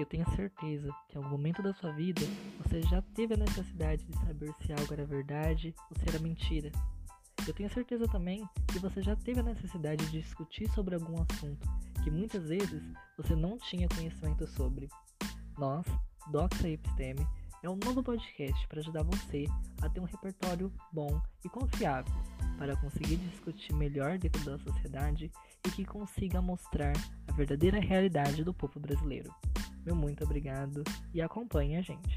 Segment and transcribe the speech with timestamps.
[0.00, 2.22] Eu tenho certeza que em algum momento da sua vida
[2.64, 6.72] você já teve a necessidade de saber se algo era verdade ou se era mentira.
[7.46, 11.68] Eu tenho certeza também que você já teve a necessidade de discutir sobre algum assunto
[12.02, 12.82] que muitas vezes
[13.14, 14.88] você não tinha conhecimento sobre.
[15.58, 15.84] Nós,
[16.30, 17.26] Doxa Episteme,
[17.62, 19.44] é um novo podcast para ajudar você
[19.82, 22.14] a ter um repertório bom e confiável
[22.56, 25.30] para conseguir discutir melhor dentro da sociedade
[25.66, 26.94] e que consiga mostrar
[27.28, 29.30] a verdadeira realidade do povo brasileiro.
[29.84, 32.14] Meu muito obrigado e acompanhe a gente.